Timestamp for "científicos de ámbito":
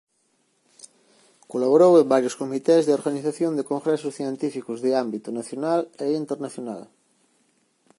4.19-5.29